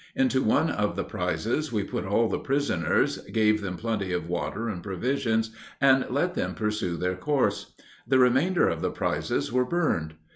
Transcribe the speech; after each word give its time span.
Into 0.15 0.41
one 0.41 0.71
of 0.71 0.95
the 0.95 1.03
prizes 1.03 1.71
we 1.71 1.83
put 1.83 2.05
all 2.05 2.27
the 2.27 2.39
prisoners, 2.39 3.19
gave 3.31 3.61
them 3.61 3.77
plenty 3.77 4.11
of 4.11 4.27
water 4.27 4.67
and 4.67 4.81
provisions, 4.81 5.51
and 5.79 6.03
let 6.09 6.33
them 6.33 6.55
pursue 6.55 6.97
their 6.97 7.15
course: 7.15 7.75
the 8.07 8.17
remainder 8.17 8.67
of 8.67 8.81
the 8.81 8.89
prizes 8.89 9.51
were 9.53 9.63
burned. 9.63 10.15